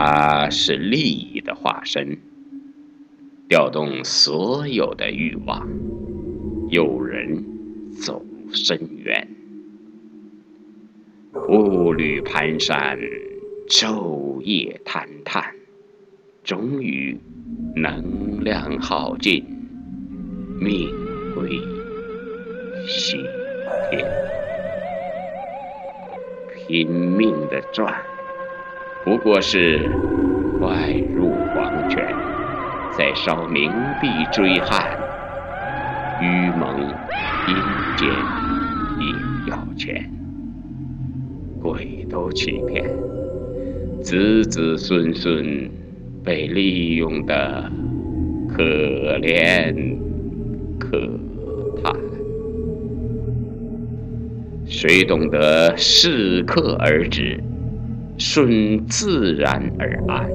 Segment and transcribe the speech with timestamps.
[0.00, 2.18] 他是利益的化身，
[3.48, 5.68] 调动所有的欲望，
[6.70, 7.44] 诱人
[8.00, 9.28] 走深渊。
[11.32, 12.96] 步履蹒跚，
[13.68, 15.52] 昼夜谈叹，
[16.44, 17.18] 终于
[17.74, 19.44] 能量耗尽，
[20.60, 20.88] 命
[21.34, 21.58] 归
[22.86, 23.16] 西
[23.90, 24.08] 天。
[26.68, 28.00] 拼命的转，
[29.08, 29.88] 不过是
[30.60, 32.14] 快入黄泉，
[32.92, 33.70] 在烧冥
[34.02, 34.98] 币追汉，
[36.20, 36.78] 愚蒙
[37.48, 37.56] 阴
[37.96, 38.06] 间
[39.00, 40.10] 硬要钱。
[41.58, 42.84] 鬼都欺骗，
[44.02, 45.70] 子子孙孙
[46.22, 47.72] 被利用的
[48.46, 48.62] 可
[49.22, 49.96] 怜
[50.78, 50.98] 可
[51.82, 51.94] 叹。
[54.66, 57.42] 谁懂得适可而止，
[58.18, 60.28] 顺自然而安，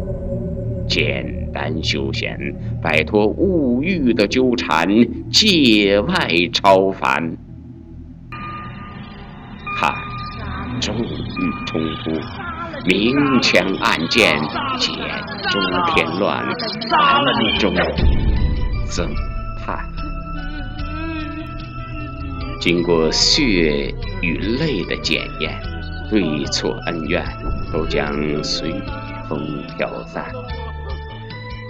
[0.88, 2.38] 简单休闲，
[2.82, 4.88] 摆脱物欲的纠缠，
[5.30, 6.16] 界外
[6.54, 7.38] 超凡。
[9.78, 9.94] 看。
[10.80, 12.12] 骤遇冲突，
[12.86, 14.38] 明枪暗箭，
[14.78, 14.94] 剑
[15.50, 15.62] 中
[15.94, 16.44] 添乱，
[16.92, 17.24] 暗
[17.58, 17.74] 中
[18.86, 19.10] 增
[19.64, 19.80] 叹。
[22.60, 25.58] 经过血与泪的检验，
[26.14, 27.26] 对错恩怨
[27.72, 28.72] 都将随
[29.28, 30.32] 风飘散。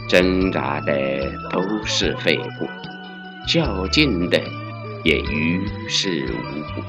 [0.09, 0.91] 挣扎的
[1.49, 2.67] 都是废物，
[3.47, 4.37] 较劲的
[5.05, 6.85] 也于事无补。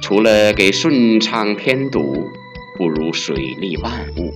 [0.00, 2.30] 除了给顺畅添堵，
[2.78, 4.32] 不如水利万物，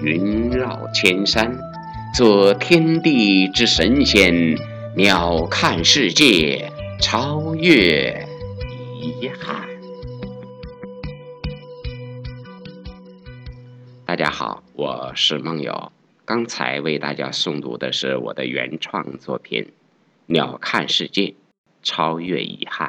[0.00, 1.54] 云绕千山，
[2.14, 4.56] 做天地之神仙，
[4.96, 8.26] 鸟瞰世界，超越
[8.98, 9.69] 遗憾。
[14.10, 15.92] 大家好，我是梦友，
[16.24, 19.62] 刚才为大家诵读的是我的原创作品
[20.26, 21.36] 《鸟瞰世界，
[21.84, 22.88] 超越遗憾》。